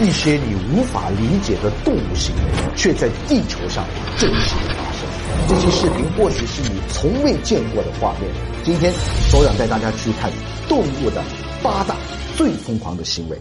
[0.00, 2.42] 一些你无法理解的动物行为，
[2.76, 3.84] 却在地球上
[4.16, 5.08] 真实的发生。
[5.48, 8.30] 这些视频或许是你从未见过的画面。
[8.62, 8.92] 今天，
[9.28, 10.30] 所长带大家去看
[10.68, 11.22] 动物的
[11.62, 11.96] 八大
[12.36, 13.36] 最疯狂的行为。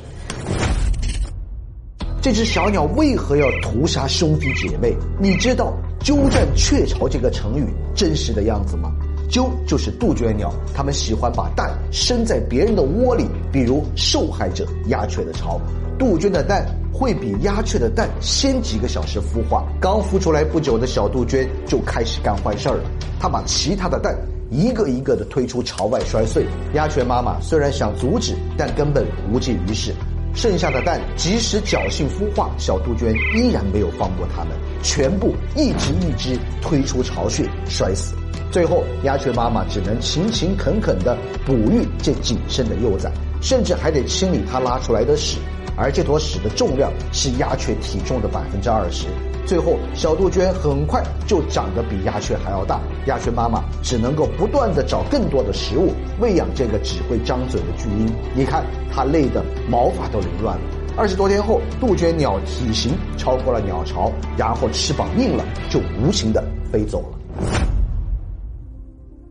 [2.21, 4.95] 这只小鸟为何要屠杀兄弟姐妹？
[5.21, 8.91] 你知道“鸠占鹊巢”这个成语真实的样子吗？
[9.29, 15.59] 鸠就是杜鹃鸟，它们喜欢把蛋生在别人的窝里，比如受害者鸦雀的巢。
[15.99, 22.83] 杜鹃的蛋会比鸦雀的蛋先几个小时孵化，刚孵出来不久的小杜鹃就开始干坏事儿了。
[23.19, 24.15] 它把其他的蛋
[24.51, 26.45] 一个一个的推出巢外摔碎。
[26.73, 29.91] 鸦雀妈妈虽然想阻止，但根本无济于事。
[30.37, 38.13] 剩下的蛋即使侥幸孵化，小杜鹃依然没有放过它们，全部一只一只推出巢穴摔死。
[38.51, 43.11] 最后，鸦雀妈妈只能勤勤恳恳地哺育这仅剩的幼崽，
[43.41, 45.39] 甚至还得清理它拉出来的屎。
[45.75, 49.07] 而这坨屎的重量是鸦雀体重的百分之二十。
[49.47, 58.13] 最后，小杜鹃很快就长得比鸦雀还要大，鸦雀妈妈只能够不断的找更多的食物喂养这个只会张嘴的巨婴。
[58.35, 60.63] 你看，它累得毛发都凌乱了。
[60.97, 67.17] 二十多天后，杜鹃鸟体型超过了鸟巢，然后翅膀硬了，就无情的飞走了。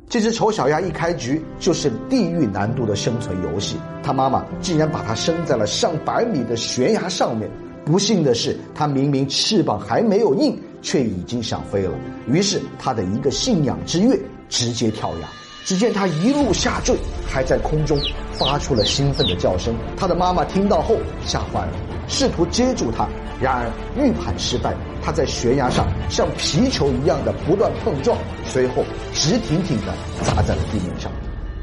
[0.09, 7.50] 这只丑小鸭一开局就是地狱难度的生存游戏，它妈妈竟然把它生在了上百米的悬崖上面。
[7.87, 11.93] 不幸的是，它明明翅膀还没有硬，却已经想飞了。
[12.27, 15.28] 于是，它的一个信仰之跃直接跳崖。
[15.65, 16.97] 只见它一路下坠，
[17.28, 17.97] 还在空中
[18.33, 19.73] 发出了兴奋的叫声。
[19.97, 21.73] 它的妈妈听到后吓坏了，
[22.09, 23.09] 试图接住它，
[23.41, 24.75] 然而预判失败。
[25.00, 31.11] 它在悬崖上像皮球一样的不断碰撞，随后直挺挺的砸在了地面上。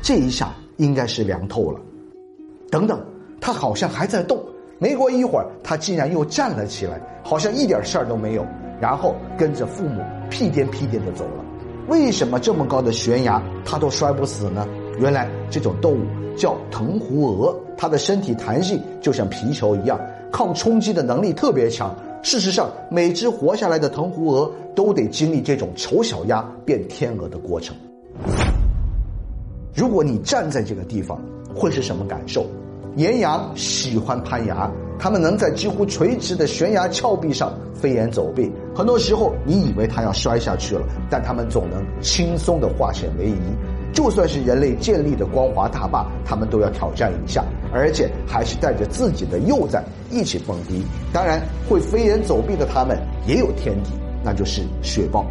[0.02, 1.82] 这一下应该是凉透了。
[2.72, 3.06] 等等，
[3.42, 4.42] 它好像还在动。
[4.80, 8.46] 没过一会儿，它竟然又站了起来，好像一点事儿都没有，
[8.82, 11.46] 然后跟着父母屁颠屁颠的走了。
[11.88, 14.68] 为什么这么高的悬崖它都摔不死呢？
[15.00, 16.06] 原来这种动物
[16.38, 20.00] 叫藤壶鹅，它的身体弹性就像皮球一样，
[20.32, 21.96] 抗冲击的能力特别强。
[22.22, 27.76] 事实上，每只活下来的藤壶鹅都得经历这种丑小鸭变天鹅的过程。
[29.76, 31.20] 如果你站在这个地方，
[31.54, 32.46] 会是什么感受？
[32.96, 38.52] 岩羊喜欢攀崖，它们能在几乎垂直的悬崖峭壁上飞檐走壁。
[38.76, 43.38] 很多时候，你以为它要摔下去了，但它们总能轻松地化险为夷。
[43.94, 50.84] 就算是人类建立的光滑大坝，它们都要挑战一下，而且还是带着自己的幼崽一起蹦迪。
[51.12, 53.92] 当然，会飞檐走壁的它们也有天敌，
[54.24, 55.26] 那就是雪豹。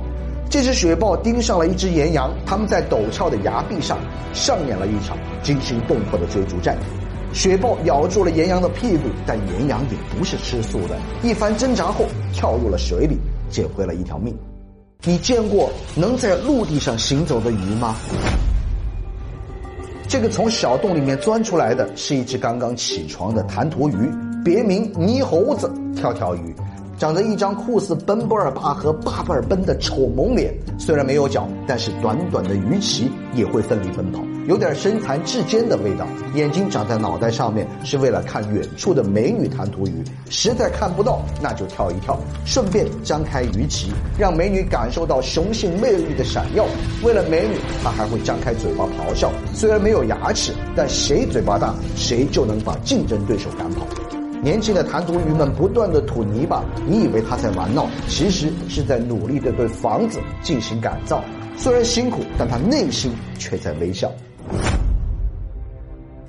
[0.50, 3.98] 这只雪豹盯上了一只岩羊，他们在陡峭的崖壁上
[4.32, 6.76] 上演了一场惊心动魄的追逐战。
[7.32, 14.36] 雪豹咬住了岩羊的屁股，但岩羊也不是吃素的，一番挣扎后跳入了水里，捡回了一条命。
[15.04, 17.96] 你见过能在陆地上行走的鱼吗？
[20.06, 23.94] 这个从小洞里面钻出来的是一只刚刚起床的弹涂鱼，
[24.44, 26.54] 别名泥猴子、跳跳鱼。
[26.98, 36.06] 长着一张酷似奔波尔巴和巴布尔奔的丑萌脸，虽然没有脚，但是短短的鱼鳍也会奋力奔跑，有点身残志坚的味道。
[36.34, 40.02] 眼睛长在脑袋上面，是为了看远处的美女弹涂鱼。
[40.30, 46.66] 实在看不到，那就跳一跳，顺便张开鱼鳍，让美女感受到雄性魅力的闪耀。
[47.02, 49.30] 为了美女，他还会张开嘴巴咆哮。
[49.54, 53.86] 虽然没有牙齿，但谁嘴巴大，谁就能把竞争对手赶跑。
[54.42, 61.22] 年轻的弹涂鱼们不断的吐泥巴，你以为他在玩闹，其实是在努力的对房子进行改造。
[61.56, 64.10] 虽然辛苦，但他内心却在微笑。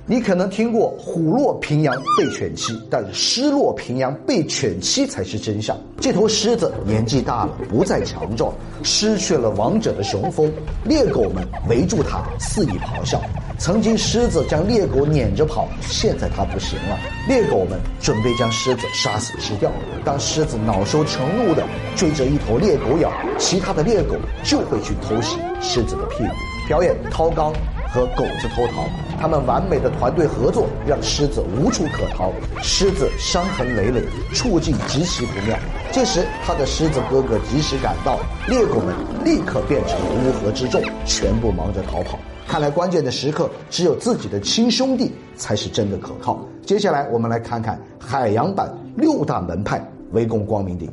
[0.06, 5.74] 你可能听过虎落平阳被犬欺，但狮落平阳被犬欺才是真相。
[5.98, 10.52] 这头狮子年纪大了，不再强壮，失去了王者的雄风，
[10.84, 13.18] 猎狗们围住它肆意咆哮。
[13.56, 19.72] 曾经狮子将猎狗撵着跑，现在它不行了，猎狗们准备将狮子杀死吃掉。
[20.04, 21.64] 当狮子恼羞成怒的
[21.96, 26.34] 追着一头猎狗咬，其他的猎狗就会去偷袭狮子的屁股，
[26.68, 27.54] 表演掏肛。
[27.94, 28.88] 和狗子偷桃，
[29.24, 32.30] 他们完美的团队合作让狮子无处可逃，
[32.62, 34.02] 狮子伤痕累累，
[34.34, 35.58] 处境极其不妙。
[35.90, 38.94] 这时，他的狮子哥哥及时赶到，猎狗们
[39.24, 42.18] 立刻变成乌合之众，全部忙着逃跑。
[42.46, 46.46] 看来关键的时刻，只有自己的亲兄弟才是真的可靠。
[46.66, 50.92] 接下来，我们来看看海洋版六大门派围攻光明顶。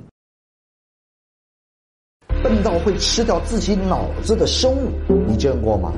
[2.42, 4.90] 笨到会吃掉自己脑子的生物，
[5.28, 5.92] 你见过吗？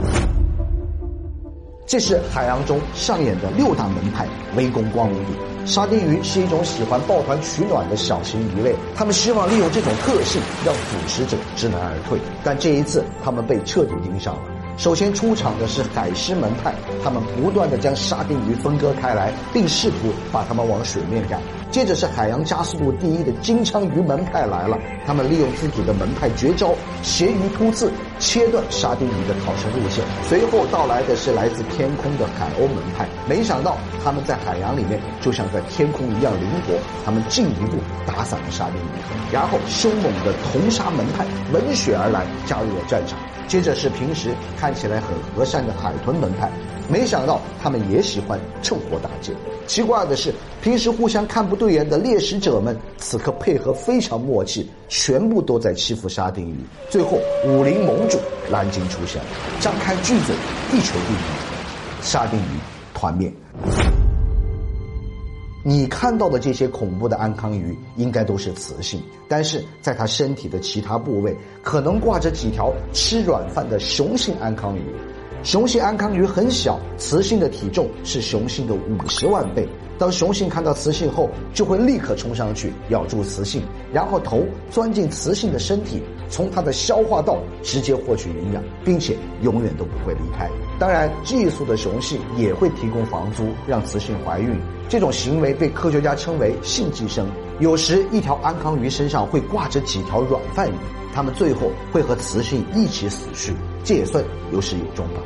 [1.86, 4.26] 这是海洋中上演的六大门派
[4.56, 5.36] 围攻光明顶。
[5.66, 12.18] 沙丁鱼是一种喜欢抱团取暖的小型鱼类，他们希望利用这种特性让捕食者知难而退。
[12.44, 14.42] 但这一次，他们被彻底盯上了。
[14.78, 21.40] 首先出场的是海狮门派，他们不断的将沙丁鱼分割开来，并试图把它们往水面赶。
[21.74, 24.78] 接着是海洋加速度第一的金枪鱼门派来了，
[25.08, 30.06] 他们利用自己的门派绝招斜鱼突刺，切断沙丁鱼的逃生路线。
[30.30, 39.34] 随后到来的是来自天空的海鸥门派，没想到他们在海洋里面就像在天空一样灵活，他们进一步打散了沙丁鱼。
[39.34, 43.18] 然后凶猛的铜沙门派闻血而来，加入了战场。
[43.48, 44.30] 接着是平时
[44.60, 46.52] 看起来很和善的海豚门派，
[46.88, 49.34] 没想到他们也喜欢趁火打劫。
[49.66, 56.56] 奇怪的是，平时互相看不对眼的猎食者们，此刻配合非常默契，全部都在欺负沙丁鱼。
[56.90, 58.18] 最后，武林盟主
[58.52, 59.28] 蓝鲸出现了，
[59.60, 60.36] 张开巨嘴，
[60.72, 61.22] 一锤定音，
[62.02, 62.60] 沙丁鱼
[62.94, 63.32] 团灭。
[65.66, 74.82] 你看到的这些恐怖的安康鱼，应该都是雌性，但是在它身体的其他部位，可能挂着几条吃软饭的雄性安康鱼。
[75.44, 79.68] 雄性安康鱼很小，雌性的体重是雄性的五十万倍。
[79.98, 83.62] 当雄性看到雌性后，就会立刻冲上去咬住雌性，
[83.92, 90.50] 然后头钻进雌性的身体，从它的消化道直接获取营养，并且永远都不会离开。
[90.80, 94.58] 当然，寄宿的雄性也会提供房租让雌性怀孕，
[94.88, 97.28] 这种行为被科学家称为性寄生。
[97.60, 100.74] 有时，一条安康鱼身上会挂着几条软饭鱼，
[101.14, 105.22] 它们最后会和雌性一起死去，这也算有始有终吧。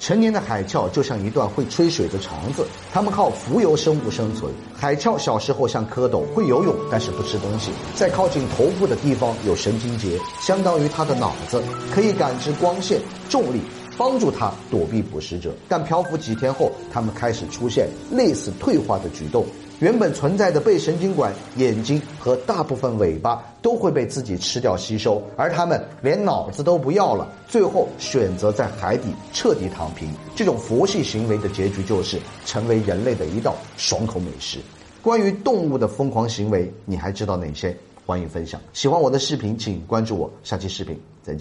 [0.00, 4.50] 成年的海鞘就像一段会吹水的肠子，它们靠浮游生物生存。
[4.74, 7.72] 海鞘小时候像蝌蚪，会游泳，但是不吃东西。
[7.94, 11.62] 在靠近头部的地方有神经节，相当于它的脑子，
[11.92, 13.60] 可以感知光线、重力，
[13.98, 15.54] 帮助它躲避捕食者。
[15.68, 19.44] 但漂浮几天后，它们开始出现类似退化的举动。
[19.80, 30.08] 原本存在的背神经管、眼睛和大部分尾巴都会被自己吃掉吸收，而它们连脑子都不要了，最后选择在海底彻底躺平。
[30.34, 34.58] 这种佛系行为的结局就是成为人类的一道爽口美食。
[35.00, 37.76] 关于动物的疯狂行为，你还知道哪些？
[38.04, 38.60] 欢迎分享。
[38.72, 40.28] 喜欢我的视频，请关注我。
[40.42, 41.36] 下期视频再见。